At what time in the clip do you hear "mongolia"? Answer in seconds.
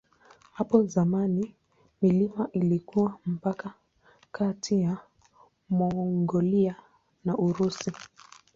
5.69-6.75